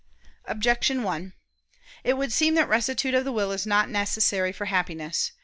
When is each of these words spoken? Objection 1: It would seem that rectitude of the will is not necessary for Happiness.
Objection 0.45 1.03
1: 1.03 1.33
It 2.03 2.17
would 2.17 2.33
seem 2.33 2.55
that 2.55 2.67
rectitude 2.67 3.13
of 3.13 3.23
the 3.23 3.31
will 3.31 3.51
is 3.51 3.67
not 3.67 3.87
necessary 3.87 4.51
for 4.51 4.65
Happiness. 4.65 5.33